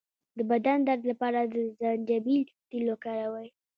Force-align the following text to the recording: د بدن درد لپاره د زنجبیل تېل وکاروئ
د 0.37 0.39
بدن 0.51 0.77
درد 0.87 1.03
لپاره 1.11 1.39
د 1.43 1.55
زنجبیل 1.79 2.43
تېل 2.69 2.85
وکاروئ 2.89 3.47